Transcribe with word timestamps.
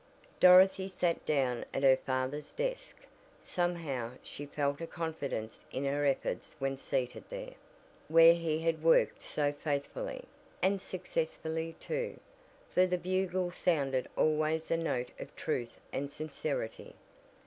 Dorothy 0.39 0.87
sat 0.87 1.23
down 1.27 1.63
at 1.75 1.83
her 1.83 1.95
father's 1.95 2.51
desk. 2.53 3.05
Somehow, 3.43 4.13
she 4.23 4.47
felt 4.47 4.81
a 4.81 4.87
confidence 4.87 5.63
in 5.71 5.85
her 5.85 6.07
efforts 6.07 6.55
when 6.57 6.75
seated 6.75 7.23
there, 7.29 7.53
where 8.07 8.33
he 8.33 8.57
had 8.61 8.81
worked 8.81 9.21
so 9.21 9.53
faithfully, 9.53 10.25
and 10.59 10.81
successfully, 10.81 11.75
too, 11.79 12.19
for 12.73 12.87
the 12.87 12.97
Bugle 12.97 13.51
sounded 13.51 14.09
always 14.17 14.69
the 14.69 14.77
note 14.77 15.11
of 15.19 15.35
truth 15.35 15.79
and 15.93 16.11
sincerity. 16.11 16.95